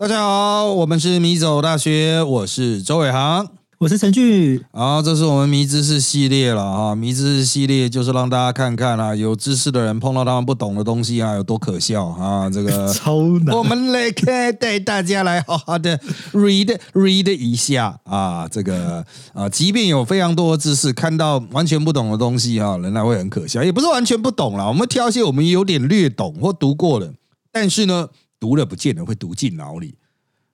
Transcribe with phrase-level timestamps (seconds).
[0.00, 3.46] 大家好，我们是米走大学，我是周伟航，
[3.76, 4.58] 我是陈俊。
[4.72, 12.48] 好，这是我们迷知识系列了哈，迷知识系列就是让大家看看啊，有知识的人碰到他们不懂的东西啊，有多可笑啊！
[12.48, 15.98] 这个 超难，我们来看，带大家来好好的
[16.32, 19.04] read read 一下啊，这个
[19.34, 27.12] 啊，即便有非常多的知识，看到完全不懂的东西啊，仍然会很可笑，也不是完全不懂啦，我们挑一些我们有点略懂或读过的，
[27.52, 28.08] 但是呢。
[28.40, 29.94] 读了不见得会读进脑里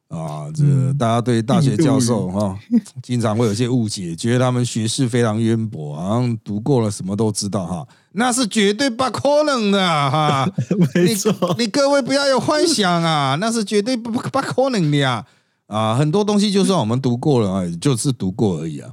[0.09, 0.51] 啊！
[0.55, 2.59] 这大家对大学教授哈，
[3.03, 10.49] 经常会有些误解，觉得他们学识非常渊博，好像读过了什么都知道哈，那是绝对不可能的哈！
[10.95, 15.25] 没错，你各位不要有幻想啊， 那是绝对不不可能的呀！
[15.69, 18.91] 啊，很多东西就算我们读过了啊，就是读过而已啊！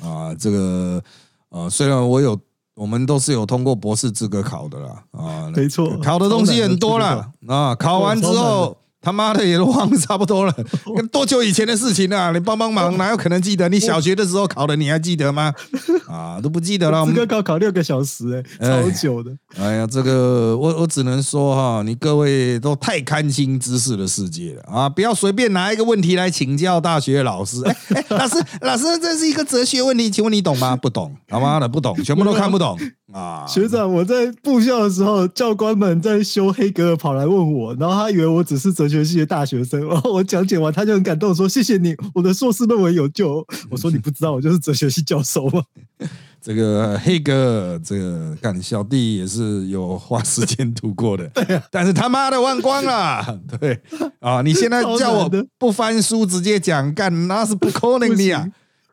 [0.00, 1.02] 啊，这个
[1.50, 2.38] 呃，虽然我有。
[2.82, 8.76] 我们都是有通过博士资格考的啦，啊，没错，考的东西很多啦啊，考完之后。
[9.02, 10.54] 他妈的也都忘差不多了，
[11.10, 12.30] 多久以前的事情啊？
[12.30, 13.68] 你帮帮忙，哪有可能记得？
[13.68, 15.52] 你小学的时候考的，你还记得吗？
[16.08, 17.04] 啊，都不记得了。
[17.04, 19.36] 资格考考六个小时，哎，超久的。
[19.58, 24.88] 哎呀，这个我我只能说哈，你各位都太看清知识的世界了啊！
[24.88, 27.60] 不要随便拿一个问题来请教大学老师。
[27.64, 30.76] 哎哎，老师老师，这是一个哲学问题，请问你懂吗？
[30.76, 32.78] 不懂，他妈的不懂，全部都看不懂。
[33.12, 43.46] 啊，学长，我在部校的时候，教官们在修黑格尔，跑来问我，然后他以为我只是哲学系的大学生，然 后我讲解完，他就很感动，说谢谢你，我的硕士论文有救。
[43.70, 45.62] 我说你不知道，我就是哲学系教授吗？
[46.44, 53.80] 这个黑格尔，这个干小弟也是有花时间读过的，对，但是他妈的忘光了，对。
[54.18, 58.40] 啊，你现在叫我不翻书直接讲干，那是不可能的呀。
[58.40, 58.50] 啊，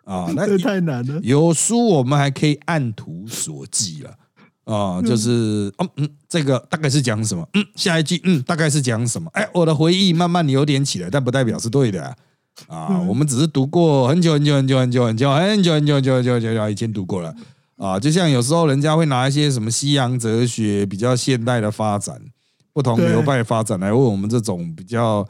[0.35, 1.19] 那太难了。
[1.21, 4.13] 有书我们还可以按图索骥了
[4.65, 7.47] 啊，就是嗯嗯，这个大概是讲什么？
[7.53, 9.29] 嗯，下一句嗯，大概是讲什么？
[9.33, 12.15] 哎，我的回忆慢慢有点起来，但不代表是对的啊。
[12.67, 17.33] 啊，我们只是读过很久很久很久很久很久很久很久很久很久很久以前读过了
[17.77, 17.99] 啊。
[17.99, 22.19] 就像有时候人家会拿一些什么西洋哲学比较现代的发展，
[22.73, 25.27] 不同流派发展来问我们这种比较。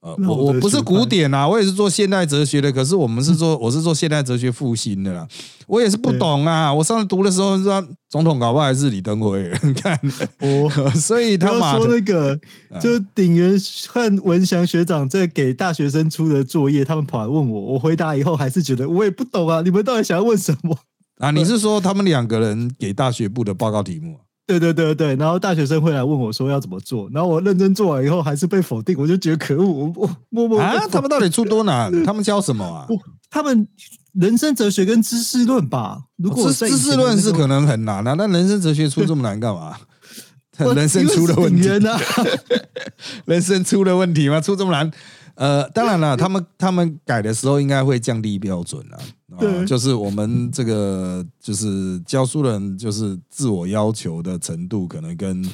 [0.00, 2.70] 呃，我我不是古典啊，我也是做现代哲学的。
[2.70, 5.26] 可是我们是做，我是做现代哲学复兴的啦。
[5.66, 6.72] 我也是不懂啊。
[6.72, 9.98] 我上次读的时候，说总统搞不好还是李登辉， 你看，
[10.40, 12.38] 我 所以他说那个，
[12.80, 19.62] 就鼎元和文祥学长在给大学生出的作业，他们跑来问我，我回答以后还是觉得我也不懂啊。
[19.62, 20.78] 你们到底想要问什么
[21.18, 21.32] 啊？
[21.32, 24.16] 你是说他们两个人给大学部的报告题目？
[24.48, 31.92] 对对对对，然后大学生会来问我说要怎么做，然后我认真做完以后还是被否定，我就觉得可恶，我我默默啊，他们到底出多难？
[32.02, 32.88] 他们教什么啊？
[33.30, 33.68] 他们
[34.14, 35.98] 人生哲学跟知识论吧。
[36.16, 39.76] 如果知识论是可能很难啊，那人生哲学出这么难干嘛？
[40.74, 42.00] 人生出了问题啊？
[43.26, 44.40] 人生出了问题吗？
[44.40, 44.90] 出这么难？
[45.38, 48.98] 呃，当然了，他们他们改的时候应该会降低标准了。
[49.36, 55.48] 啊，就是我们这个就是教书人，就是自我要求的程度，可能跟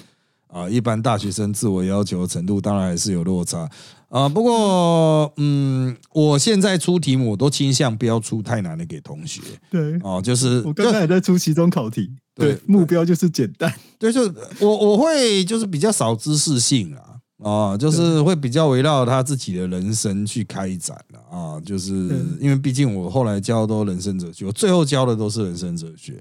[0.46, 3.68] 啊一般大学生自我要求的程度，当然还是有落差
[4.08, 4.26] 啊。
[4.26, 9.42] 不过，嗯，我现在出题目，我都倾向不要出太难的给同学。
[9.70, 13.70] 对，哦，就是我刚才也在出期中考题，对，目标就是简单。
[13.98, 14.22] 对，就
[14.60, 17.13] 我我会就是比较少知识性啊。
[17.44, 21.92] 啊，就是会比较围绕他自己的人生去开展了啊，就是
[22.40, 26.18] 因为毕竟我后来教都人生哲学，我最后教的都是人生哲学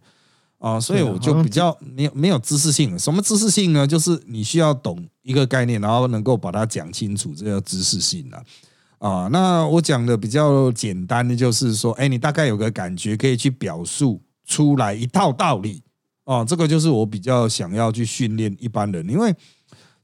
[0.60, 3.00] 啊，所以我就比较没有没有知识性。
[3.00, 3.88] 什么知识性呢？
[3.88, 8.44] 就是你需要懂一个概念，然后能够把它讲清楚，这叫知识性啊
[9.00, 9.30] 啊。
[9.32, 15.82] 那我讲的比较简单的就是说，哎，你大概有个感觉，可以去表述出来一套道理
[16.26, 16.44] 啊。
[16.44, 19.34] 这个就是我比较想要去训练一般人，因为。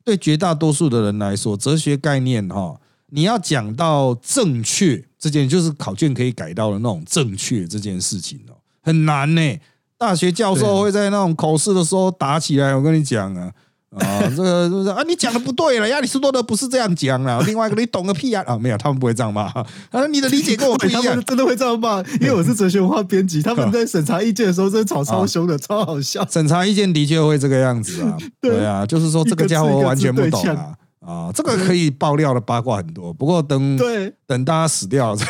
[0.09, 2.75] 对绝大多数的人来说，哲学概念哈，
[3.11, 9.59] 你要讲到正确这件，就是考卷可以改到的那种正确这件事情哦，很难呢。
[9.99, 13.53] 大学教授会在那种口试的时候打起来，我跟你讲啊。
[13.97, 15.01] 啊，这个是不是啊？
[15.07, 17.41] 你讲的不对了，亚里士多德不是这样讲啊。
[17.47, 18.43] 另外一个，你懂个屁啊！
[18.45, 19.43] 啊，没有，他们不会这样骂。
[19.43, 19.65] 啊，
[20.11, 21.99] 你的理解跟我不一样，真的会这样骂。
[22.21, 26.25] 因为我是哲学文化编辑，他们在审查意见的时候，真的吵超凶的，超好笑。
[26.29, 28.15] 审查意见的确会这个样子啊。
[28.39, 30.75] 对啊，就是说这个家伙完全不懂啊。
[31.09, 35.25] 啊，这个可以爆料的八卦很多，不过等对等大家死掉 再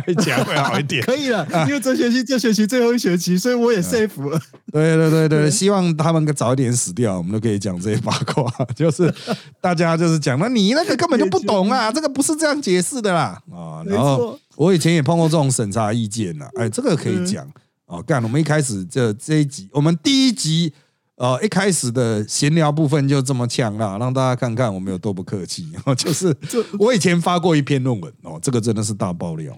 [0.00, 1.00] 再讲会好一点。
[1.06, 4.36] 可以了，因为这学期这学期最后一学期，所以我也 safe 了。
[4.72, 8.50] 对对对对，希望他们早一点死掉，我们都可以讲这些八卦。
[8.74, 9.14] 就是
[9.60, 13.84] 大家就是讲，那你那个根本就不懂啊， 这个不是这样解释的啦啊。
[13.86, 17.48] 然后我以前也碰过这种审查意见呐，哎，这个可以讲
[17.86, 18.02] 哦。
[18.02, 20.72] 干，我们一开始这这一集，我们第一集。
[21.22, 25.70] 呃，一开始的闲聊部分就这么呛啦，让大家看看我们有多不客气。
[25.96, 26.36] 就是
[26.80, 29.56] 我以前发过一篇论文哦，这个真的是大爆料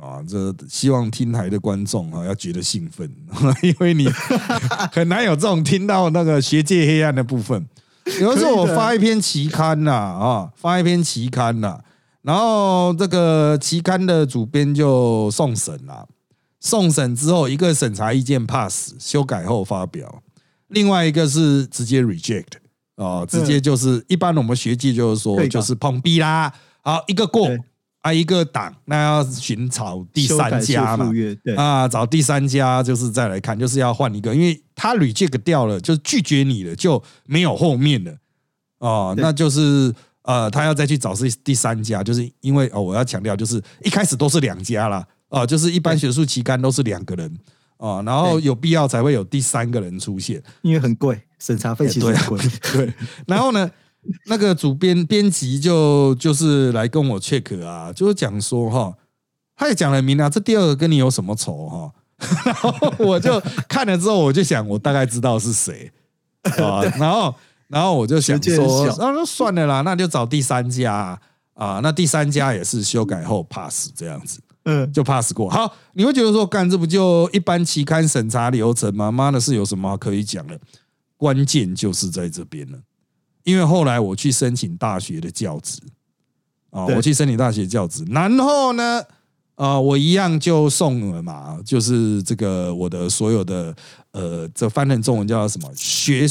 [0.00, 0.22] 啊！
[0.28, 3.12] 这希望听台的观众啊要觉得兴奋，
[3.64, 4.08] 因为你
[4.94, 7.66] 很难有这种听到那个学界黑暗的部分。
[8.20, 11.80] 有的时候我发一篇期刊呐啊，发一篇期刊呐，
[12.22, 16.06] 然后这个期刊的主编就送审了。
[16.60, 20.06] 送审之后，一个审查意见 pass，修改后发表；
[20.72, 22.54] 另外一个是直接 reject，
[22.96, 26.52] 哦，直接就是一般我们学界就是说就是碰壁啦。
[26.82, 27.48] 好，一个过
[28.00, 31.12] 啊，一个挡，那要寻找第三家嘛？
[31.56, 38.12] 啊，找第三家就是再来看，就是要换一个，因为他 reject 掉了，就是拒绝你了，就没有后面了。
[38.78, 45.06] 哦，那就是呃，他要再去找是第三家，就是因为哦，我要强调，就是一开始都是两家啦。
[45.28, 47.38] 啊，就是一般学术期刊都是两个人
[47.82, 52.38] 啊，然后有必要才会有第三个人出现，因为很贵，审查费其实很贵。
[52.72, 52.92] 对，
[53.26, 53.68] 然后呢，
[54.26, 58.94] 那个主编编辑就就是来跟我 check 啊，就是讲说哈，
[59.56, 61.92] 他也讲了明啊，这第二个跟你有什么仇哈？
[62.46, 65.90] 然后我就看了之后，我就想，我大概知道是谁。
[66.56, 67.34] 啊， 然后
[67.66, 71.20] 然后我就想说，那算了啦，那就找第三家
[71.54, 74.40] 啊，那第三家也是修改后 pass 这样子。
[74.64, 75.50] 嗯，就 pass 过。
[75.50, 79.10] 好，你会觉得说，干这不就一般期刊审查流程吗？
[79.10, 80.58] 妈的，是有什么可以讲的？
[81.16, 82.78] 关键就是在这边了。
[83.44, 85.80] 因为后来我去申请大学的教职
[86.70, 89.02] 啊，我去申请大学教职，然后呢，
[89.56, 93.74] 啊，我一样就送了嘛，就是这个我的所有的
[94.12, 96.26] 呃，这翻成中文叫什么学，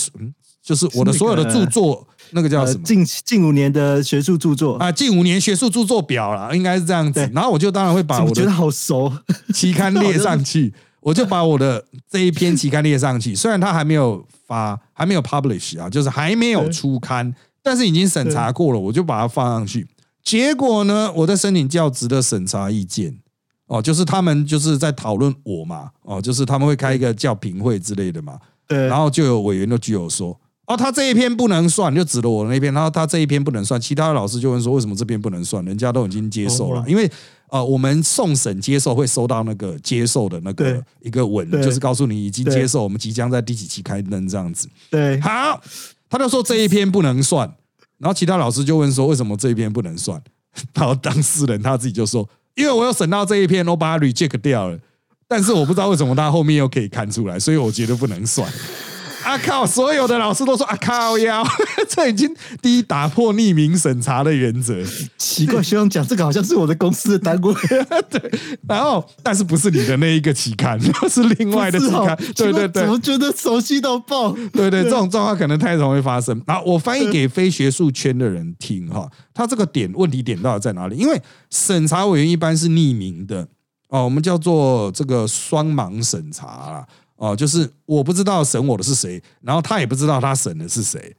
[0.62, 2.08] 就是我的所有的著作。
[2.32, 2.84] 那个叫什么？
[2.84, 7.20] 近近五年的学术著作啊，近五年学术著作表了，应该是这样子。
[7.34, 9.12] 然后我就当然会把 我觉得好熟
[9.54, 13.36] 期刊列上去， 我就把我的这一篇期刊列上去。
[13.36, 19.88] 虽然它还没有发，还没有 publish 啊，就是还没有出刊，但是已经审查过了，我就把它放上去。
[20.24, 23.18] 结果呢，我在申请教职的审查意见
[23.68, 28.38] 哦，就是他们就是在讨论我嘛，哦，就是他们会开一个叫评会之类的嘛，
[28.68, 30.40] 对，然后就有委员都具有说。
[30.72, 32.74] 哦，他这一篇不能算，就指了我那篇。
[32.74, 35.64] 然后他这一篇不能算，其他的老师就问说，为什么这篇不能算？
[35.66, 37.10] 人家都已经接受了，因为
[37.50, 44.70] 呃，我们送审接受会收到那个接受的那个一个文，就是告诉你已经接受，我们即将在第几期开灯这样子。
[44.90, 45.62] 对，好，
[46.10, 47.54] 他就说这一篇不能算。
[47.98, 50.22] 然后其他老师就问说，为什么这一篇不能算？
[50.74, 54.80] 然后当事人他自己就说，因为我有审到这一篇，我把它 reject 掉了，
[55.28, 58.50] 但是我不知道为什么他后面又可以看出来，所以我觉得不能算。
[59.24, 59.66] 啊靠！
[59.66, 61.44] 所有的老师都说啊靠呀，
[61.88, 64.76] 这已经第一打破匿名审查的原则。
[65.18, 67.54] 奇怪，学长讲这个好像是我的公司的单位，
[68.10, 68.40] 对。
[68.68, 70.80] 然后，但是不是你的那一个期刊，
[71.10, 72.16] 是另外的期刊。
[72.36, 74.32] 对对对，怎么觉得熟悉到爆？
[74.54, 76.42] 对对，这种状况可能太容易发生。
[76.46, 80.96] 然后我翻译给非学术圈的人听哈，他这个点问题点到底在哪里？
[80.98, 83.48] 因为审查委员一般是匿名的
[83.90, 86.86] 哦，我们叫做这个双盲审查啦。
[87.22, 91.16] 哦，就是我不知道审我的是谁，然后他也不知道他审的是谁。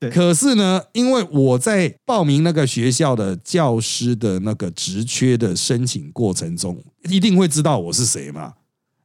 [0.00, 8.54] 对，可是呢，因为我在报名那个学校的教师的那个职缺的申请过程中，一定会知道我是谁嘛。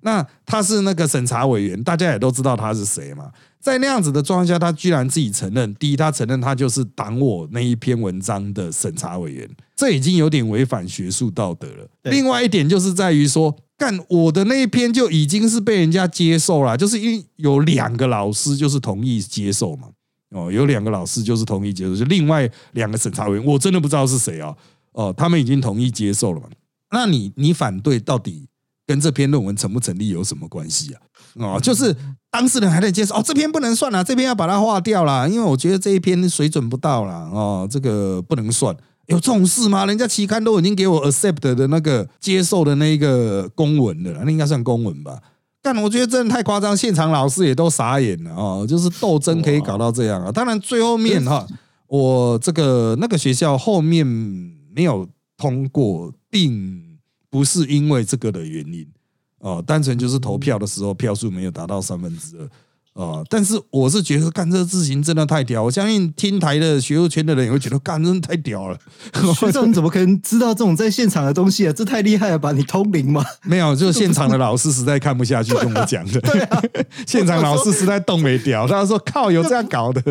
[0.02, 3.32] 那他是那个审查委员，大家也都知道他是谁嘛。
[3.60, 11.88] 在那样子的状况下，他居然自己承认，第一，他承认他就是挡我那一篇文章的审查委员，这已经有点违反学术道德了。
[12.06, 13.56] 另外一点就是在于说。
[13.80, 19.88] 干我的那一篇就已经是被人家接受了，就是因为有两个老师就是同意接受嘛，
[20.32, 24.56] 哦，有两个老师就是同意接受，就另外两个审查委员，我真的不知道是谁哦，
[24.92, 26.48] 哦，他们已经同意接受了嘛？
[26.92, 28.48] 那你你反对到底
[28.86, 31.02] 跟这篇论文成不成立有什么关系啊？
[31.36, 31.96] 哦，就是
[32.30, 38.76] 当事人还在接受，哦，这篇不能算了，这篇要把它划掉了，因为我觉得这一篇水准不到了，哦，这个不能算。
[39.10, 39.86] 有这种事吗？
[39.86, 45.20] 人家期刊都已经给我 accept 的那个接受的那一个公文了，那应该算公文吧？
[45.62, 50.32] 但我觉得真的太夸张，现场老师也都傻眼了哦，就是斗争可以搞到这样啊！
[50.32, 51.46] 当然最后面哈，
[51.88, 56.98] 我这个那个学校后面没有通过，并
[57.30, 58.88] 不是因为这个的原因
[59.40, 62.50] 哦，单纯就是投票的时候票数没有达到三分之二。
[62.94, 63.24] 啊！
[63.30, 68.78] 但是我是觉得干这个事情真的太屌，我相信听台的学术圈的人也会觉得干真的太屌了。
[69.36, 71.74] 学长怎么可能知道这种在现场的东西啊？
[71.74, 72.52] 这太厉害了吧！
[72.52, 73.24] 你通灵吗？
[73.44, 76.20] 没有，就是现场的老师实在看不下去跟我讲的。
[76.30, 76.62] 对啊，
[77.08, 80.02] 现场老师实在动没屌，他说：“靠，有这样搞的？”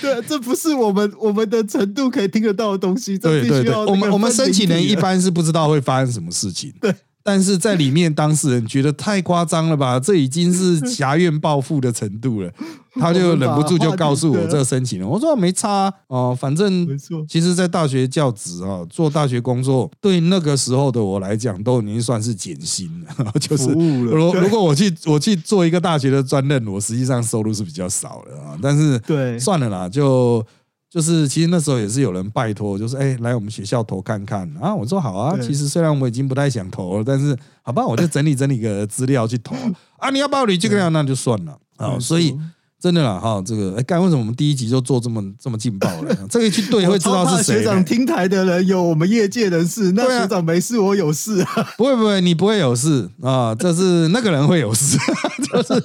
[0.00, 3.16] 对，这不是我们我们的程度可以听得到的东西。
[3.18, 6.72] 对对对，我们我们申请人一般是不知道会发生什么事情。
[6.80, 6.94] 对。
[7.28, 12.50] 但是在里面当事人觉得太夸张了吧， 这已经是狭怨报复的程度了，
[12.98, 16.88] 他就忍不住就告诉我这个申请了，我说没差哦，反正
[17.28, 23.30] 其实，在大学教职啊，做大学工作，对那个时候的我来讲，都已经算是减薪了。
[23.38, 28.56] 就是如如果我去我去做一个大学的专任，我实际上收入是比较少的啊。
[28.62, 30.42] 但是对算了啦，就
[30.90, 34.74] 就是其实那时候也是有人拜托，就是哎、来我们学校投看看啊。
[34.74, 39.54] 我说好啊，其实虽然我已经不太想投了，但是好吧，我就整理整理个资料去投
[39.98, 40.08] 啊。
[40.10, 41.98] 你要把我捋这个样，那就算了啊。
[41.98, 42.34] 所以
[42.80, 46.16] 真的啦哈，这个哎，干为什么我们第一集就做这么这么劲爆了？
[46.30, 47.64] 这个一去对会知道是谁学。
[47.64, 51.68] 长听台的人有我们业界人士，那学长没事，我有事啊。
[51.76, 54.96] 不会不会，你不会有事啊，这是那个人会有事，
[55.52, 55.84] 就是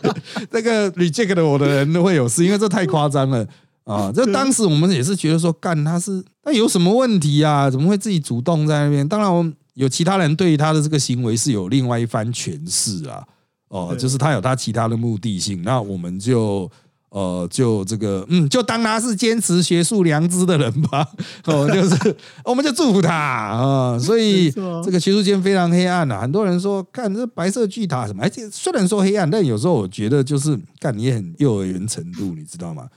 [0.51, 3.45] 那个 reject 了我的人会有事，因为这太夸张了
[3.85, 4.11] 啊！
[4.15, 7.69] 这当时我们也是觉得说，干他是那有什么问题啊？
[7.69, 9.07] 怎么会自己主动在那边？
[9.07, 13.23] 当然，有其他人对于他的这个行为是有另外一番诠释啊。
[13.69, 16.69] 哦，对就是他有他其他的目的性，那我们就
[17.09, 21.07] 呃就这个嗯，就当他是坚持学术良知的人吧。
[21.45, 32.87] 哦，就是 我们就祝福他啊、所以这个学术间非常黑暗啊，很多人说看这白色巨塔什么，而且虽然说黑暗，但有时候我觉得就是干你也很幼儿园程度，你知道吗？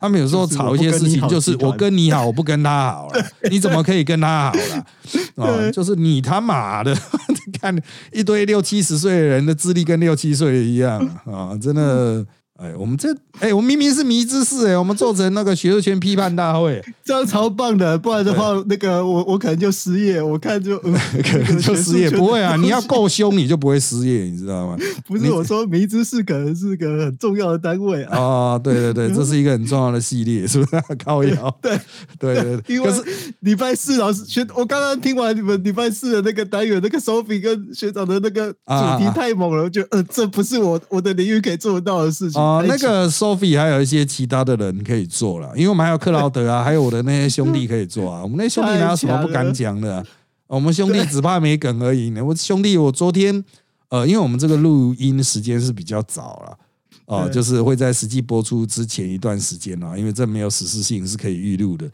[0.00, 4.52] 他们有时候吵一些事情，就是我跟你好，我不跟他好了， 你怎么可以跟他好
[5.36, 5.44] 了？
[5.46, 6.94] 啊，就是你他妈的，
[7.60, 7.74] 看
[8.12, 12.24] 一堆六七十岁的人的智力跟六七岁一样啊，真的。
[12.56, 20.92] 哎，我们这哎，我们明明是迷之士哎，我们做成那个学术圈批判大会，这样超棒的，不然的话，那个我我可能就失业，我看就、嗯、
[21.24, 22.08] 可能就失业。
[22.08, 24.76] 不会啊， 你要够凶，你就不会失业，你知道吗？
[25.04, 28.16] 不是我说迷之士可能是个很重要的单位啊。
[28.16, 30.80] 哦，对对对， 这是一个很重要的系列，是不是？
[31.04, 31.76] 高瑶，对
[32.20, 32.76] 对对对。
[32.76, 33.02] 因为可是
[33.40, 42.43] 礼拜四老师学，我刚刚听完你们礼拜四的那个单元，那个 Sophie 跟学长的那个主题太猛了，我觉得呃，这不是我我的领域可以做得到的事情。
[42.44, 48.22] 哦，那个 Sophie 还有一些其他的人可以做了，因为我们还有克劳德啊， 还有我的那些兄弟可以做啊。
[48.22, 50.04] 我们那些兄弟哪有什么不敢讲的啊、
[50.46, 52.24] 我们兄弟只怕没梗而已呢。
[52.24, 53.42] 我兄弟，我昨天
[53.88, 56.58] 呃，因为我们这个录音时间是比较早了。
[57.06, 61.90] 哦，就是会在实际播出之前一段时间啊，因为这没有实施性，是可以预录的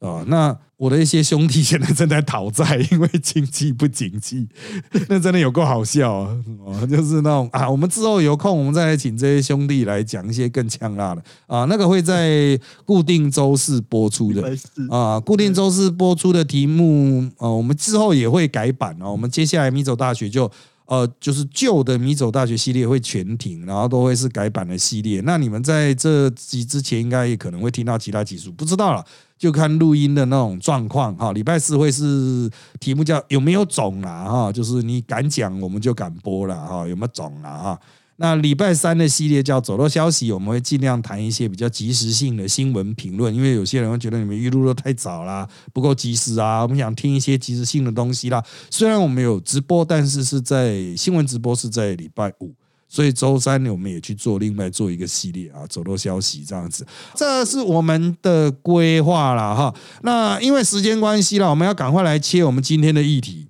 [0.00, 0.24] 啊。
[0.28, 4.46] 那我的一些兄弟现在正在讨债，因为经济不景气，
[5.08, 6.36] 那真的有够好笑啊！
[6.64, 11.64] 哦，就是那种啊，我们之后有空，我们再来请这些兄弟来讲一些更呛辣的啊。
[11.66, 14.42] 那个会在固定周四播出的
[14.90, 19.12] 啊，固定周四播出的题目啊，我们之后也会改版哦。
[19.12, 20.50] 我们接下来米走大学就
[20.86, 25.22] 呃，就是旧的米走大学系列会全停，然后都会是改版的系列。
[25.24, 29.02] 那你们在这集之前应该也可能会听到其他集数，不知道了，
[29.44, 31.30] 就看录音的那种状况哈。
[31.34, 37.80] 礼拜四会是题目叫有没有种啦哈，就是你敢讲我们就敢播了哈，有没有种啦哈。
[38.16, 48.42] 那礼拜三的系列叫走漏消息，我们会尽量谈一些比较及时性的新闻评论，因为有些人会觉得你们预录的太早啦，不够及时啊，我们想听一些及时性的东西啦。
[48.70, 52.54] 虽然我们有直播，但是是在新闻直播是在礼拜五。
[52.94, 56.86] 所以周三我们也去做另外做一个系列啊，走漏消息这样子，
[57.16, 59.74] 这是我们的规划了哈。
[60.02, 63.48] 那因为时间关系了，我们要赶快来切我们今天的议题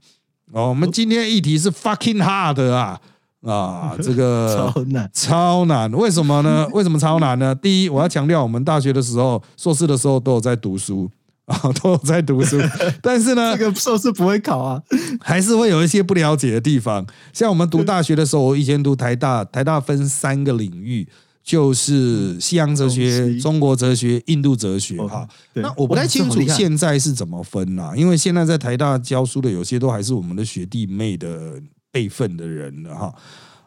[0.51, 0.71] 哦。
[0.71, 2.99] 我们今天的议题是 fucking hard 啊
[3.43, 6.67] 啊， 这个超难，超难，为什么呢？
[6.73, 7.55] 为什么超难呢？
[7.55, 11.11] 第一，我要强调，我们大学的时候、硕士的时候都有在读书
[11.47, 12.59] 啊，都有在读书，
[13.03, 14.83] 但是呢这，个硕士不会考啊。
[15.21, 17.07] 还是会有一些不了解的地方。
[17.33, 21.09] 像我们读大学的时候，我以前读台大，台大分三个领域。
[21.45, 25.29] 就是西洋哲学、中国哲学、印度哲学哦哈。
[25.53, 31.61] 对那我不太清楚现在是怎么分啦，因为现在在台大教书的有些都还是我们的学弟妹的
[31.93, 33.15] 辈分的人了哈。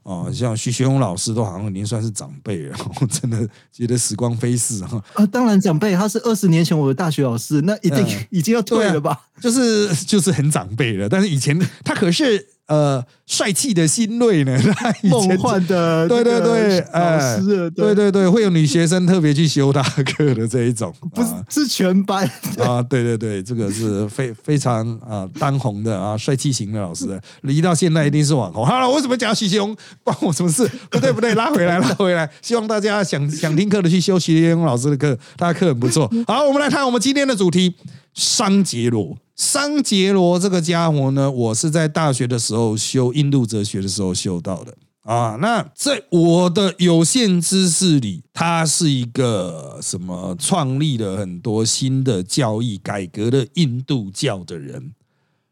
[0.07, 5.03] 哦，像徐学勇老师都好像已经算是长辈了， 我真的觉得时光飞逝哈。
[5.15, 9.27] 啊，当然长辈他是二十年前我的大学老师，那一定、嗯已经要退了吧？
[9.41, 28.65] 就是就是很长辈了，但是以前他可是呃帅气的新锐呢， 他以前梦幻的对对对，老哎师了，对对对，会有女学生特别去修他的课的这一种， 不是是全班，啊，对对对，这个是非非常啊当红的啊帅气型的老师，离到现在一定是网红。
[28.65, 30.69] 好了，为什么讲徐学勇关我什么事？
[30.89, 36.09] 不对不对，拉回来拉回来，希望大家想想听课的去修徐学勇老师的课，他的课很不错。
[36.27, 37.75] 好，我们来看我们今天的主题——
[38.17, 39.15] 桑杰罗。
[39.35, 44.75] 桑杰罗这个家伙呢，我是在大学的时候修印度哲学的时候修到的。
[45.03, 54.91] 啊，那在我的有限知识里，他是一个什么创立了很多新的教义、改革了印度教的人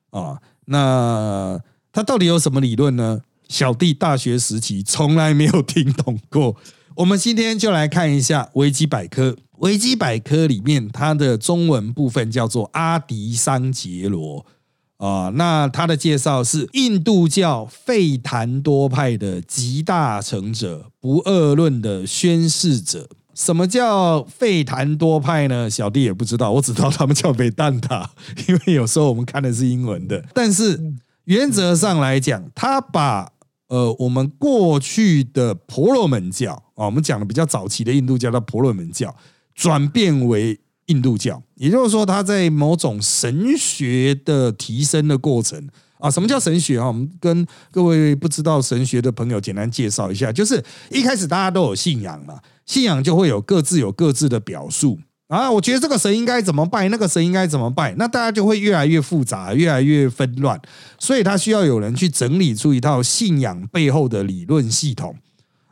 [0.09, 0.41] 啊。
[0.65, 1.61] 那
[1.93, 3.21] 他到底有什么理论呢？
[3.47, 6.55] 小弟大学时期从来没有听懂过。
[6.95, 9.35] 我们今天就来看一下维基百科。
[9.59, 14.45] 维基百科里面它的中文部分叫做阿迪桑杰罗
[14.97, 23.09] 啊，那他的介绍是印度教费檀多派的集大成者、不二论的宣誓者。
[23.33, 25.69] 什么叫费檀多派呢？
[25.69, 28.09] 小弟也不知道，我只知道他们叫贝蛋塔，
[28.47, 30.23] 因为有时候我们看的是英文的。
[30.33, 30.93] 但是
[31.25, 33.33] 原则上来讲，他把
[33.67, 39.15] 呃我们过去的婆罗门教啊，我们讲的比较早期的印度教的婆罗门教，
[39.53, 45.67] 转变为印度教，也就是说，它在某种神学的提升的过程。
[45.97, 46.87] 啊，什么叫神学啊？
[46.87, 55.49] 我们跟各位不知道神学的朋友简单介绍一下，就是一开始大家都有信仰嘛，信仰就会有各自有各自的表述啊。
[55.51, 60.59] 我觉得这个神应该怎么拜，那个神应该怎么拜，那大家就会越来越复杂，越来越纷乱，
[60.99, 65.15] 所以他需要有人去整理出一套信仰背后的理论系统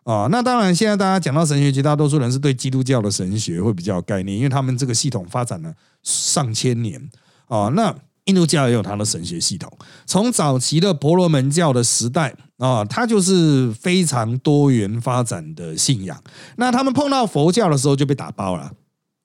[0.03, 0.27] 啊。
[0.31, 7.09] 那当然，现在大家讲到神学，绝大多数人是对基督教的神学会比较有概念，因为他们这个系统发展了上千年
[7.47, 7.69] 啊。
[7.75, 7.95] 那
[8.25, 9.69] 印度教也有它的神学系统，
[10.05, 16.17] 从早期的婆罗门教的时代啊，它就是非常多元发展的信仰。
[16.55, 18.71] 那他们碰到佛教的时候就被打包了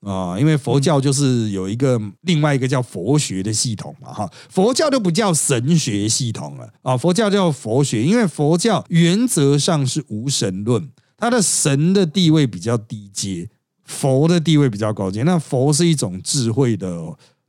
[0.01, 13.49] 啊，因为佛教就是有一个另外一个叫佛学的系统嘛，哈，佛教就不叫神学系统了啊，佛教叫佛学，因为佛教原则上是无神论，它的神的地位比较低阶，
[13.85, 15.23] 佛的地位比较高阶。
[15.23, 16.89] 那佛是一种智慧的。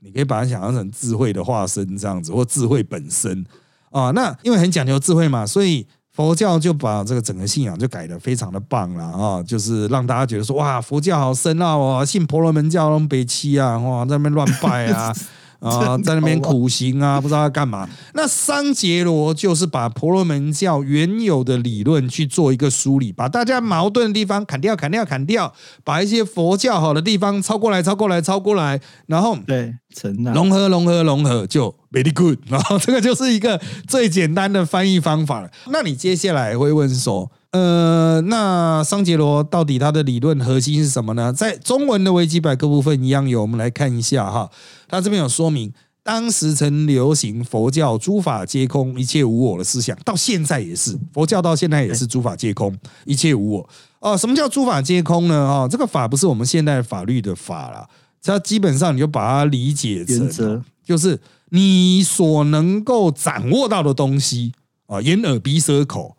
[0.01, 3.45] 你可以把它想象成智慧的化身这样子，或智慧本身
[3.91, 4.11] 啊。
[4.11, 5.85] 那因为很讲究智慧嘛，所以
[6.19, 15.15] 佛教就把这个整个信仰就改得非常的棒了啊，就是让大家觉得说哇，佛教好深奥哦，信婆罗门教那么北七啊，哇，在那边乱拜啊。
[15.59, 17.87] 啊，在那边苦行啊，不知道要干嘛。
[18.13, 32.39] 那桑杰罗就是把婆罗门教原有的理论去做一个梳理，把大家矛盾的地方砍掉、砍掉、砍掉，把一些佛教好的地方抄过来、抄过来、抄过来，然后对，成了融合、融合、融合，就 very good。
[32.47, 35.51] 然后这个就是一个最简单的翻译方法了。
[35.71, 37.31] 那你接下来会问说？
[37.51, 41.33] 呃，那桑杰罗到底他的理论核心是什么呢？
[41.33, 44.51] 在中文的维基百科部分一样有，我们来看一下哈。
[44.87, 53.69] 他这边有说明，当时曾流行佛教诸法皆空、一切无我的思想，到现在也是佛教，到现在也是诸法皆空、一切无我。
[53.99, 55.35] 哦，什么叫诸法皆空呢？
[55.35, 57.89] 哦，这个法不是我们现代法律的法啦，
[58.21, 64.53] 它基本上你就把它理解成，就是你所能够掌握到的东西
[64.85, 66.15] 啊，眼耳鼻舌口。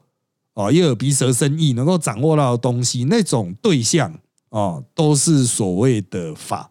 [0.61, 4.13] 啊，眼耳鼻舌身意能够掌握到的东西，那种对象
[4.51, 6.71] 啊，都是所谓的法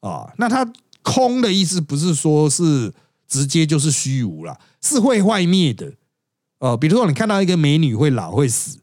[0.00, 0.32] 啊。
[0.38, 0.70] 那它
[1.02, 2.92] 空的意思不是说是
[3.28, 5.92] 直接就是虚无了，是会坏灭的。
[6.58, 8.78] 哦，比如说你看到一个美女会老会死，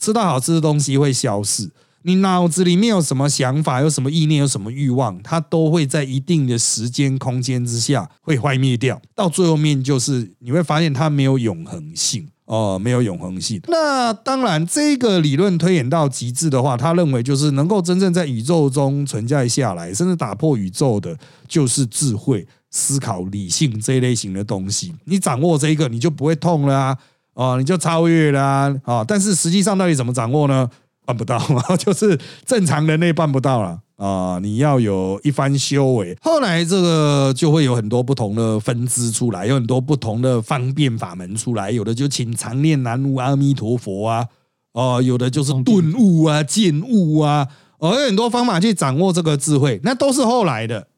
[0.00, 1.70] 吃到好吃的东西会消逝，
[2.02, 9.00] 你脑子里面有什么想法、有什么意念、有什么欲望，它都会在一定的时间空间之下会坏灭掉。
[9.14, 12.26] 到最后面就是你会发现它没有永恒性。
[12.50, 13.60] 哦，没有永恒性。
[13.68, 24.92] 那当然，这个理论推演到极致的话，他认为就是能够真正在宇宙中存在下来，甚至打破宇宙的，就是智慧、思考、理性这一类型的东西。
[25.04, 26.98] 你掌握这一个，你就不会痛了啊！
[27.34, 28.42] 哦，你就超越了
[28.82, 29.04] 啊！
[29.06, 30.68] 但是实际上到底怎么掌握呢？
[31.06, 31.38] 办不到，
[31.78, 33.78] 就是正常人类办不到了。
[34.00, 44.26] 啊，你要有一番修为，后来这个就会有很多不同的分支出来，有很多不同的方便法门出来，有的就请常念南无阿弥陀佛啊，
[44.72, 50.88] 哦，有的就是顿悟啊、见悟啊，哦，有很多方法去掌握这个智慧，那都是后来的。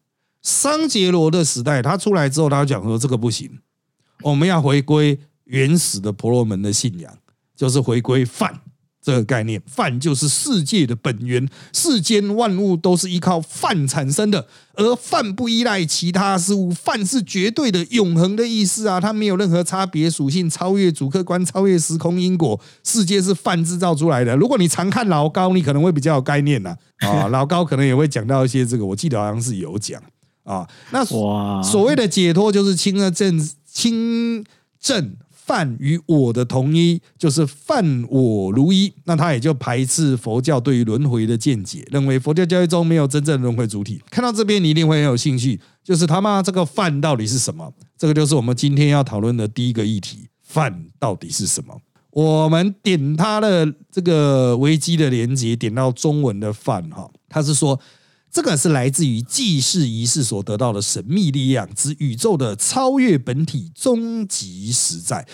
[0.41, 3.51] 桑杰罗的时代，他出来之后，他讲说这个不行，
[4.23, 7.13] 我们要回归原始的婆罗门的信仰，
[7.57, 8.62] 就是回归梵。
[9.03, 24.37] 这个概念，饭就是世界的本源，世间万物都是依靠饭产生的，而饭不依赖其他事物，饭是绝对的永恒的意思啊，它没有任何差别属性，超越主客观，超越时空因果，世界是饭制造出来的。
[24.37, 30.01] 如果你常看老高，你可能会比较有概念呐，啊， 老高可能也会讲到一些这个，我记得好像是有讲
[30.45, 34.45] 啊，那所谓的解脱就是清正清
[34.81, 35.17] 正。
[35.45, 44.01] 犯与我的同一，就是犯我如一，那他也就排斥佛教对于轮回的见解，认为佛教教育中没有真正轮回主体。
[44.11, 47.73] 看到这边，你一定会很有兴趣，就是他妈这个犯到底是什么？
[47.99, 51.77] 这个就是我们今天要讨论的第一个议题：犯到底是什么？
[52.11, 57.79] 我们点他的这个危机的连接，点到中文的犯哈，他是说。
[58.33, 65.29] 这个是来自于祭祀仪式所得到的神秘力量之宇宙的超越本体终极实在。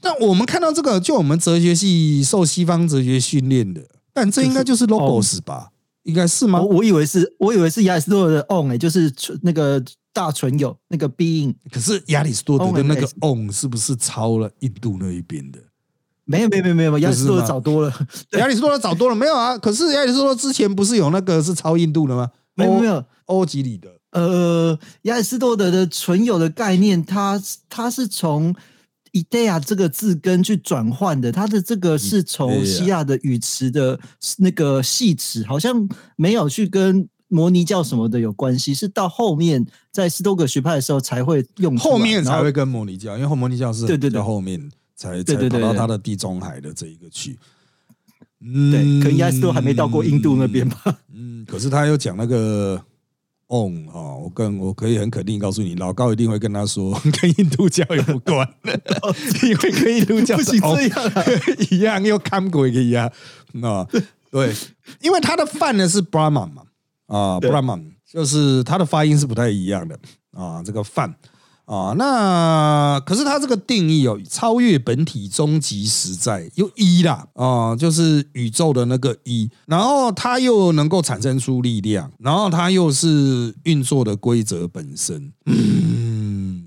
[0.00, 3.82] 但我们看到这个，就我们哲学系受西方哲学训练的，
[4.12, 5.70] 但这应该就是 logos 吧？
[6.04, 6.60] 应该是吗？
[6.62, 9.82] 我我以为是，我以为是亚里士多德的 on 哎，就是那个
[10.12, 11.54] 大纯有那个 being。
[11.70, 15.58] 可是亚里士多德的那个 on 是不是抄了印度那一边的？
[16.24, 17.92] 没有没有没有没有，亚里士多德早多了。
[18.38, 19.58] 亚里士多德早多了，没有啊？
[19.58, 22.30] 可是亚里士多德之前不是有那个是抄印度的吗？
[22.54, 23.88] 没有没有，欧几里的。
[24.12, 28.54] 呃，亚里士多德的纯有的概念，它它是从
[29.12, 33.98] idea 这个字根去转换的，它的这个是从希腊的语词的
[34.38, 44.70] 那个系词，好像没有去跟摩尼教什么的有关系，是到后面在斯多葛学派的时候才会用，后面才会跟摩尼教，因为后摩尼教是对对对后面
[45.02, 47.38] 才才跑到他的地中海的这一个去，
[48.40, 52.80] 对，可能亚里士多还没到过印度那边吧，嗯，可是他又讲那个。
[53.48, 58.48] on 哦，我跟我可以很肯定告诉你，老高一定会跟他说， 跟印度教有关，
[59.44, 60.38] 因为跟印度教？
[60.40, 61.12] 是这样
[61.70, 63.12] 一样，又看过一样
[63.60, 63.86] 啊，
[64.30, 64.54] 对，
[65.02, 66.62] 因为他的饭呢是 Brahman 嘛，
[67.08, 69.98] 啊，Brahman 就是他的发音是不太一样的。
[70.30, 71.14] 啊，这个饭。
[71.64, 85.32] 啊，那可是它这个定义哦，超越本体终极实在又一啦啊，就是宇宙的那个一，然后它又能够产生出力量，然后它又是运作的规则本身。
[85.46, 86.64] 嗯，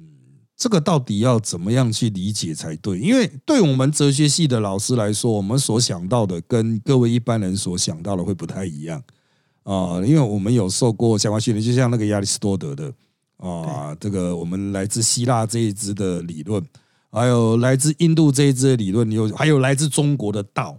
[0.56, 2.98] 这个到底要怎么样去理解才对？
[2.98, 9.04] 因为对我们哲学系的老师来说，我们所想到的跟各位一般人所想到的会不太一样
[9.64, 12.92] 啊，因为我们有受过相关训练，就像那个亚里士多德的。
[13.38, 16.66] 啊，这个我们来自希腊这一支的理论，
[17.12, 20.78] 还有来自印度这一支的理论，有还有来自中国的道，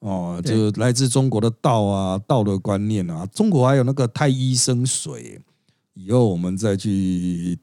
[0.00, 5.40] 哦，就来自中国的道啊，道的观念啊，中国还有那个太医生水，
[5.94, 7.58] 以后我们再去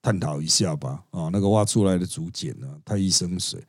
[0.00, 1.02] 探讨一下吧。
[1.10, 3.60] 啊，那个挖出来的竹简呢，太医生水。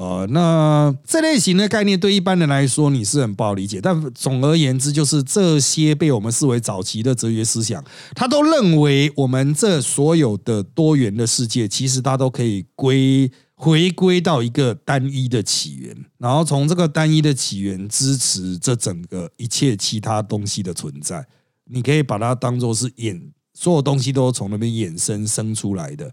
[0.00, 7.84] 呃，那这类型的概念对一般人来说你是很不好理解，但总而言之，就是这些被我们视为早期的哲学思想，
[8.14, 21.26] 他都认为我们这所有的多元的世界，其实它都可以归回归到一个单一的起源，然后从这个单一的起源支持这整个一切其他东西的存在。
[21.66, 23.20] 你可以把它当做是衍，
[23.52, 26.10] 所有东西都从那边衍生生出来的。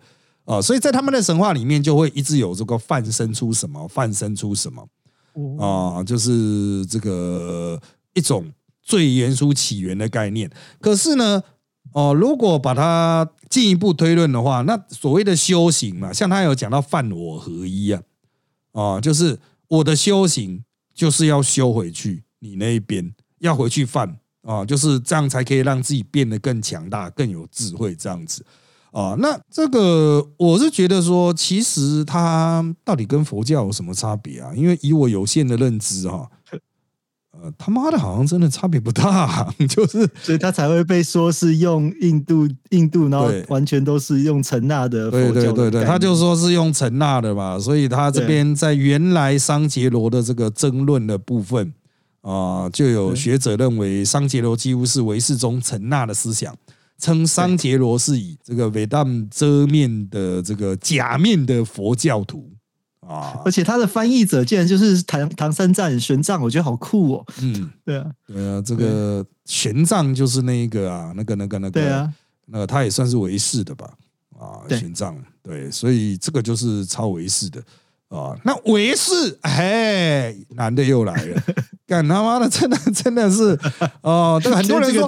[0.48, 4.88] 啊，所以在他们的神话里面，就会一直有这个泛生出什么，泛生出什么
[5.60, 7.78] 啊，就是这个
[8.14, 8.50] 一种
[8.82, 10.50] 最原初起源的概念。
[10.80, 11.44] 可是呢，
[11.92, 18.02] 哦，如果把它进一步推论的话，那所谓的修行嘛，像他有讲到泛我合一啊，
[18.72, 20.64] 啊，就是我的修行
[20.96, 28.46] 就是要修回去你那一边，要回去泛啊，就是这样才可以让自己变得更强大、更有智慧，这样子。
[28.98, 34.52] 啊，那这个我是觉得说，其实它到底跟佛教有什么差别啊？
[34.56, 36.28] 因为以我有限的认知哈，
[37.32, 51.72] 呃，他妈的，好像真的差别不大， 就是，所以他才会被说是用印度印度，然后完全都是用陈纳的佛教，对对对对，他就说是用陈纳的嘛，所以他这边在原来桑杰罗的这个争论的部分
[52.22, 56.52] 啊，就有学者认为桑杰罗几乎是唯识中陈纳的思想。
[56.98, 62.52] 称桑杰罗是以这个伟大遮面的这个假面的佛教徒。
[63.00, 67.26] 啊，而且他的翻译者竟然就是唐唐三藏玄奘，我觉得好酷哦。
[67.42, 72.14] 嗯， 对啊，对啊，这个玄奘就是那一个啊，那个那个那个，对啊，
[72.48, 73.94] 那他也算是唯识的吧？
[74.38, 77.64] 啊，玄奘，对，所以这个就是超唯识的。
[78.10, 81.44] 啊，那维氏，哎，男的又来了，
[81.88, 83.58] 干他妈的，真的真的是，
[84.04, 85.08] 哦，这个很多人说，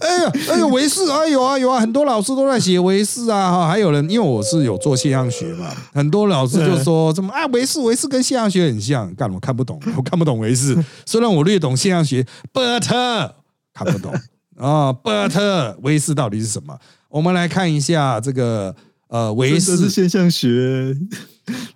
[0.00, 13.30] 哎呀，哎呦，维氏，哎有啊有啊，很多老师都在写维氏啊，哈，还有人，因为我是有做现象学嘛，很多老师就说，怎么啊，维氏维氏跟现象学很像，干我看不懂， 我看不懂维氏，虽然我略懂现象学，but
[13.72, 14.12] 看不懂
[14.58, 16.76] 啊，but 维氏到底是什么？
[17.08, 18.74] 我们来看一下这个，
[19.08, 20.94] 呃，维氏是现象学。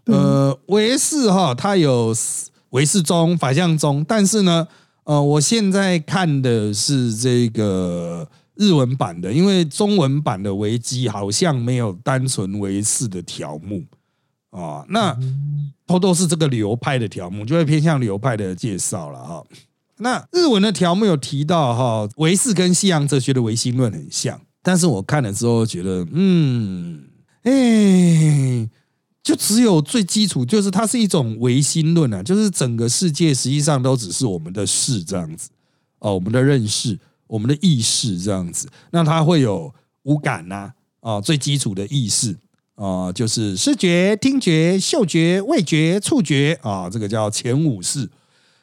[0.05, 2.15] 呃，维氏哈，它有
[2.73, 4.67] 唯识宗、法相宗，但是呢，
[5.05, 13.85] 呃，我现在看的是这个日文版的，因为中文版的维基好像没有单纯唯识的条目
[14.51, 14.85] 啊。
[14.89, 15.15] 那
[15.87, 19.45] 都都是这个流派的条目，就会偏向流派的介绍了哈。
[19.99, 27.05] 那日文的条目有提到哈，唯识跟西洋哲学的唯心论很像，但是我看了之后觉得，嗯，
[27.43, 28.69] 哎。
[29.23, 35.49] 就只有最基础，就是它是一种唯心论啊，就是整个世界实际上都只是我们的事这样子
[36.01, 38.69] 哦，我们的认识、我们的意识这样子。
[38.91, 42.37] 那它会有五感呐啊，最基础的意识
[42.75, 48.11] 啊、就是视觉、听觉、嗅觉、味觉、触觉啊，这个叫前五识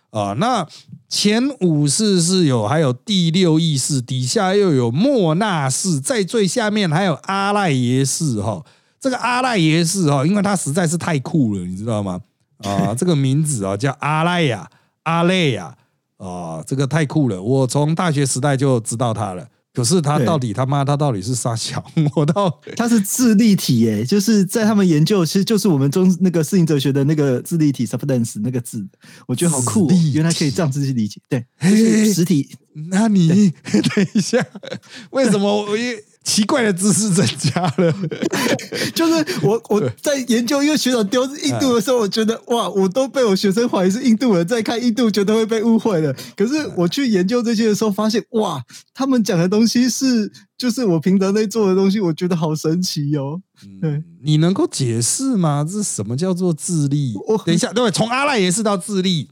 [0.10, 0.34] 啊。
[0.34, 0.68] 那
[1.08, 8.66] 前五识是有，还有第六意识，底下又有莫那识，在最下面还有阿赖耶识哈。
[9.00, 12.20] 这个阿赖耶识哦，因为他实在是太酷了，你知道吗？
[12.64, 14.70] 啊，这个名字啊叫阿赖呀，
[15.04, 15.74] 阿赖呀
[16.18, 19.48] 啊，这个太酷了，我从大学时代就知道他了。
[19.72, 21.82] 可是他到底他妈他到底是啥小？
[22.16, 28.86] 我到他是智力体，诶，就是在他们研究，其实就是我们中那个适应哲学的那个智力体 substance 那个字，
[29.28, 31.22] 我觉得好酷、原来可以这样子去理解。
[31.30, 32.50] 对，就嘿是实体，
[32.90, 34.44] 那你 等一下，
[35.12, 35.82] 为什么我一
[36.30, 37.92] 奇怪的知识增加了？
[38.94, 46.16] 就是我我在研究，因为学长丢印度的时候，我觉得哇，我都被我学生怀疑是印度人，在看印度觉得会被误会了。
[46.38, 48.64] 可是我去研究这些的时候，发现哇，
[48.94, 53.42] 他们讲的东西是就是我平常在做的东西，我觉得好神奇哦。
[53.82, 55.66] 对，你能够解释吗？
[55.68, 57.38] 这什么叫做智力我？
[57.44, 59.28] 等一下，对，从阿赖耶识到智力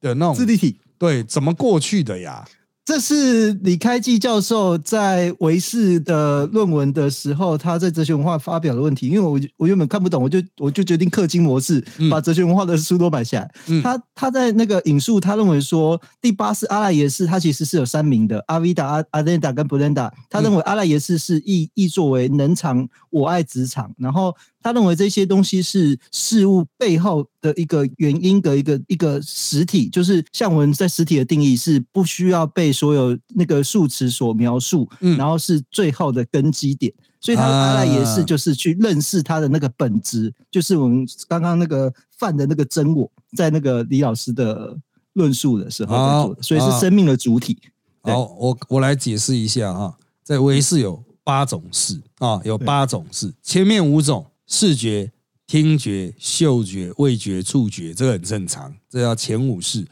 [0.00, 0.78] 的那种，智力体。
[0.96, 2.44] 对，怎么过去的呀？
[2.88, 9.08] 这是李开济教授在维氏的论文的时候，他在哲学文化发表的问题。
[9.08, 13.54] 因为我我原本看不懂，我就我就决定氪金模式，嗯把哲学文化的书都买下来。
[13.66, 20.10] 嗯他他在那个引述，他认为说第八是阿赖耶识，他其实是有三名的，阿维达、阿阿莲达跟布兰达。
[20.30, 36.92] 他认为阿赖耶识是译译作为能场我爱职场，然后他认为这些东西是事物背后的一个原因的一个一个实体，就是像我们在实体的定义是不需要被所有那个数词所描述，嗯然后是最后的根基点。
[37.20, 44.78] 所以他的啊阿赖耶识就是去认识他的那个本质，就是我们刚刚那个犯的那个真我，在那个李老师的
[45.14, 47.58] 论述的时候在做的，好所以是生命的主体。
[48.04, 55.12] 对好，我我来解释一下哈，在唯识有八种事啊，有八种事，前面五种视觉、
[55.46, 59.86] 听觉、嗅觉、味觉、触觉，这个很正常，这叫前五式。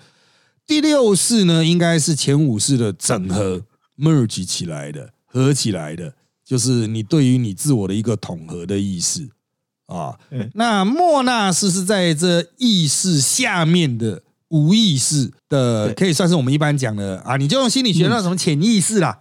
[0.67, 3.63] 第六式呢，应该是前五式的整合
[3.97, 6.15] merge 起来的，合起来的，
[6.45, 9.29] 就是你对于你自我的一个统合的意识
[9.87, 10.51] 啊对。
[10.55, 19.19] 那莫那斯是在这意识下面的无意识的，可以算是我们一般讲的啊，你就用心理学那什么潜意识啦。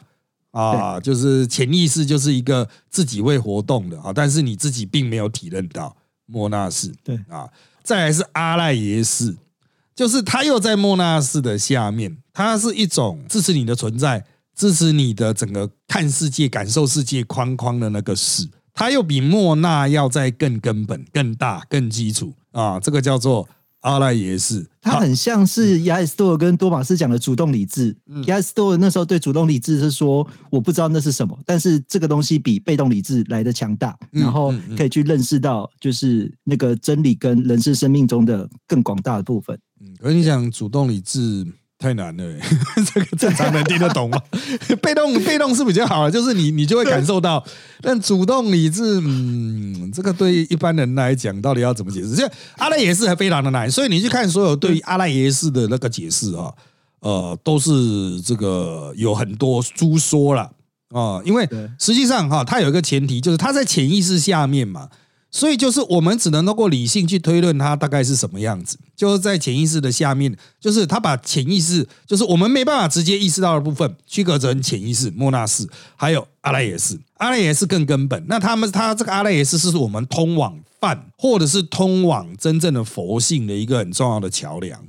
[0.56, 6.94] 啊，就是潜意识就是一个自己会活动的啊，但是你自己并没有体认到莫那识。
[7.04, 7.50] 对啊，
[7.84, 9.36] 再来是阿赖耶识，
[9.94, 14.24] 就是它又在莫那式的下面，它是一种支持你的存在，
[14.56, 23.48] 支持你的整个看世界、感受世界框框的那个识，它又比莫那要再更根本、更大、更基础啊，这个叫做
[23.86, 24.66] 阿赖耶识。
[24.82, 27.96] 它很像是亚里士多德跟多马斯讲的主动理智。
[28.26, 39.58] 亚里士多德那时候对主动理智是说，我不知道那是什么，但是这个东西比被动理智来的强大，嗯然后可以去认识到，就是那个真理跟人是生命中的更广大的部分。
[39.82, 41.46] 嗯，可是你讲主动理智
[41.78, 42.40] 太难了欸，
[42.94, 44.18] 这个正常人听得懂吗？
[44.82, 47.44] 被动被动是比较好的，就是你你就会感受到，
[47.82, 52.16] 但主动理智，嗯，这个对一般人来讲，到底要怎么解释？
[52.16, 52.26] 就
[52.58, 56.52] 阿赖耶识还非常的难，所以你去看所有对于阿赖耶识的那个解释啊，
[57.02, 60.50] 呃，都是这个有很多诸说了
[60.92, 64.88] 啊，因为对实际上哈，它有一个前提，就是它在潜意识下面嘛。
[65.36, 75.68] 所以就是我们只能通过理性去推论它大概是什么样子，就是在潜意识的下面，就是他把潜意识，就是我们没办法直接意识到的部分，区隔成潜意识、莫那识，
[75.98, 76.98] 还有阿赖耶识。
[77.18, 84.82] 阿赖耶识更根本，那他们他这个阿赖耶识是我们通往梵或者是通往真正的佛性的一个很重要的桥梁。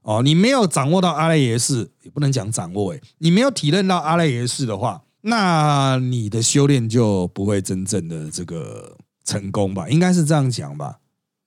[0.00, 8.96] 哦，你没有掌握到阿赖耶识，也不能讲掌握，诶，你没有体认到阿赖耶识的话，那你的修炼就不会真正的这个
[9.30, 9.88] 成功吧？
[9.88, 10.98] 应该是这样讲吧？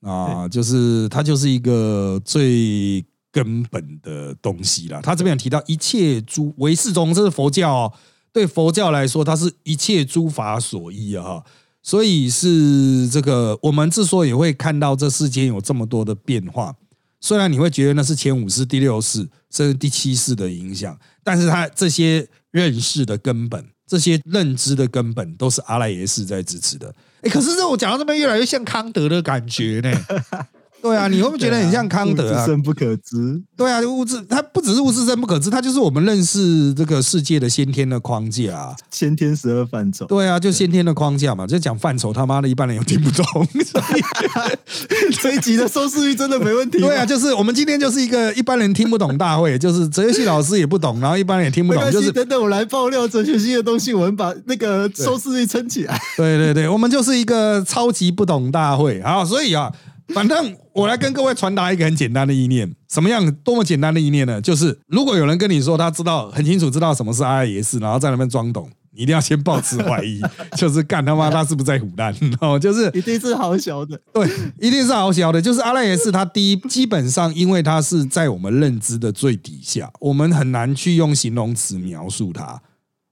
[0.01, 5.01] 啊，就是它就是一个最根本的东西啦。
[5.01, 7.93] 他这边有提到一切诸唯识中，这是佛教哦。
[8.31, 11.43] 对佛教来说，它是一切诸法所依啊，哈。
[11.83, 16.73] 所以是这个，我们之所以会看到这世间有这么多的变化，
[17.19, 19.19] 虽然你会觉得那是前五世、第六世
[19.51, 26.95] 甚至第七世的影响，但是它这些认识的根本、这些认知的根本，都是阿赖耶识在支持的。
[27.23, 29.91] 哎，可是这我讲到这边越来越像康德的感觉呢。
[30.83, 32.45] 对啊，你会不会觉得很像康德啊物？
[32.45, 33.41] 质深不可知。
[33.55, 38.75] 对啊，物质它不只是物质深不可知，它就是我们认识这个世界的先天的框架啊。
[38.91, 43.25] 先天十二范畴，对啊，就先天的框架嘛，就讲范畴，他妈的一般人又听不懂。
[43.63, 43.81] 所
[45.09, 46.87] 以这一集的收视率真的没问题吗。
[46.91, 55.97] 对啊，就是我们今天就是一个一般人听不懂大会，就是哲学系老师也不懂，然后一般人也听不懂，就是等等我来爆料哲学系的东西，我们把那个收视率撑起来。
[56.17, 59.01] 对对对，我们就是一个超级不懂大会。
[59.01, 59.71] 好，所以啊，
[60.09, 64.41] 反正我来跟各位传达一个很简单的意念，什么样多么简单的意念呢？
[64.41, 68.69] 就是如果有人跟你说他知道很清楚知道什么是阿赖耶识，然后在那边装懂。
[68.95, 70.21] 你一定要先抱持怀疑，
[70.55, 72.59] 就是干他妈他是不是在胡乱哦？
[72.59, 75.41] 就是一定是好小的，对，一定是好小的。
[75.41, 82.61] 就是阿赖耶识，它第一基本上，因为它是在我们认知的最底下，我们很难去用形容词描述它。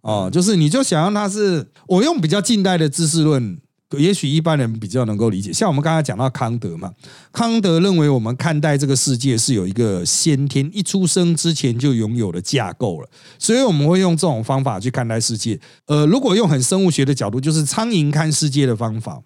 [0.01, 3.59] 哦，就是你就想让它是，我用比较近代的知识论，
[3.99, 5.51] 也许一般人比较能够理解。
[5.51, 6.91] 像我们刚才讲到康德嘛，
[7.31, 15.59] 康德认为我们看待这个世界是有一个先天一出生之前就拥有的架构了，所以我们会用这种方法去看待世界。
[15.87, 19.21] 呃，如果用很生物学的角度，就是苍蝇看世界的方法。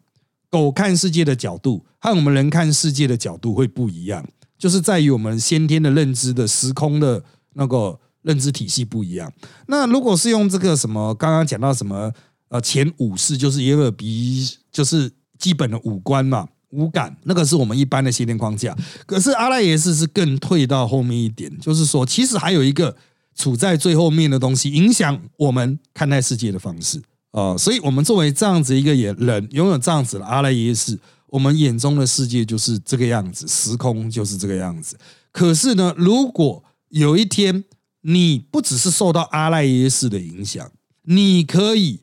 [0.52, 4.26] 狗看世界的角度和我们人看世界的角度会不一样，
[4.58, 7.22] 就是在于我们先天的认知的时空的
[7.56, 9.30] 那个认知体系不一样。
[9.68, 12.10] 那如果是用这个什么刚刚讲到什么
[12.56, 16.48] 呃前五世，就是耶尔鼻，就是基本的五官嘛。
[16.72, 22.94] 五感那个是我们一般的先天框架，可是阿赖耶识是更退到后面一点，就是说其实还有一个
[23.34, 27.02] 处在最后面的东西，影响我们看待世界的方式。
[27.32, 34.98] 啊，所以我们作为这样子一个人，拥有这样子的阿赖耶识，我们眼中的世界就是这个样子，时空就是这个样子。
[35.32, 37.64] 可是呢，如果有一天
[38.02, 40.70] 你不只是受到阿赖耶识的影响，
[41.04, 42.02] 你可以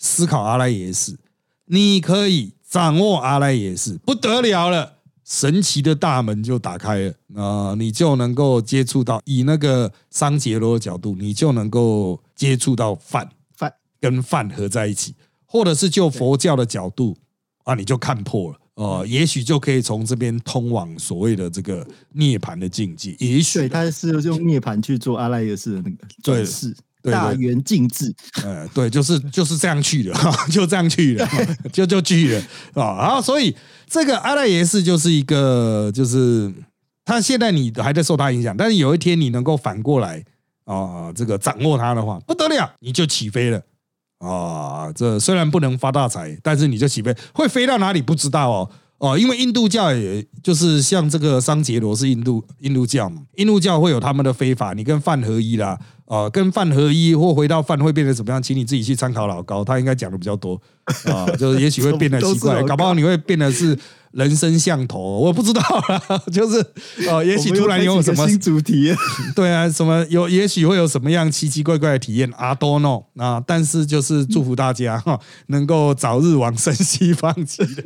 [0.00, 1.16] 思考阿赖耶识，
[1.66, 7.14] 你可以掌握阿赖耶识，不得了了，神奇的大门就打开了。
[7.36, 13.30] 啊、你就能够接触到以那个桑杰罗的角度，你就能够接触到饭。
[13.54, 13.72] 饭。
[14.00, 17.14] 跟饭合在一起，或者是就佛教的角度
[17.64, 18.58] 啊，你就看破了。
[18.76, 28.12] 哦、也许就可以从这边通往所谓的这个涅槃的境界，也许，他是用涅槃去做阿赖耶识的那个转世，大圆镜智。
[28.44, 30.12] 呃，对，就是就是这样去的，
[30.50, 31.28] 就这样去的，
[31.72, 32.40] 就就去了
[32.82, 32.98] 啊。
[33.00, 33.54] 然后，所以
[33.88, 36.52] 这个阿赖耶识就是一个，就是
[37.04, 40.24] 他现在你还在受他影响，但是有一天你能够反过来
[40.64, 43.60] 啊，这个掌握它的话，不得了，你就起飞了
[44.18, 44.92] 啊。
[44.92, 48.70] 这虽然不能发大财，但是你就起飞，会飞到哪里不知道哦。
[49.00, 60.60] 哦，因为印度教也就是像这个桑杰罗是印度印度教嘛，印度教会有他们的非法，你跟饭合一啦，啊、跟饭合一或回到饭会变得怎么样，请你自己去参考老高，他应该讲的比较多
[61.06, 63.78] 啊、就是也许会变得奇怪， 搞不好你会变得是
[64.10, 66.58] 人生像头，我不知道啦， 就是
[67.08, 68.92] 哦、也许突然有什么新主题，
[69.36, 77.84] 对啊，什么有也许会有什么样奇奇怪怪的体验，I don't know 啊，但是就是祝福大家哈，能够早日往生西方极乐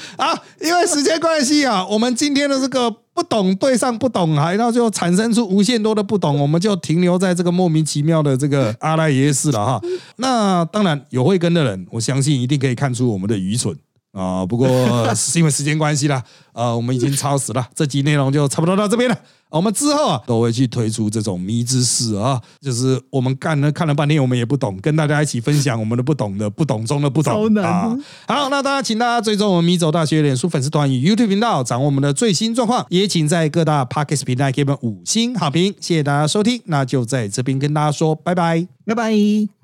[0.16, 0.32] 啊！
[0.60, 9.80] 因为时间关系啊，我们今天的这个不懂对上不懂，还到最后产生出无限多的不懂，我们就停留在这个莫名其妙的这个阿赖耶识了哈。
[10.16, 13.76] 那当然有慧根的人，我相信一定可以看出我们的愚蠢。
[14.18, 14.68] 啊、不过
[15.14, 19.16] 是因为时间关系啦，呃，我们已经超时了， 这集内容就差不多到这边了。
[19.50, 27.96] 我们之后啊都会去推出这种迷之事啊，就是我们干了看了半天，我们也不懂，跟大家一起分享我们的不懂的不懂中的不懂啊。
[28.26, 38.66] 好，那大家请大家追踪我们迷走大学脸书粉丝团与 YouTube 频道，掌握我们的最新状况，也请在各大 Podcast 平台给我们五星好评，谢谢大家收听，那就在这边跟大家说拜拜。
[38.84, 39.57] 拜拜。